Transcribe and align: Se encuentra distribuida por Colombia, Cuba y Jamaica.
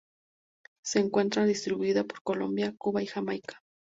Se 0.83 0.97
encuentra 0.99 1.45
distribuida 1.45 2.03
por 2.03 2.23
Colombia, 2.23 2.73
Cuba 2.75 3.03
y 3.03 3.05
Jamaica. 3.05 3.61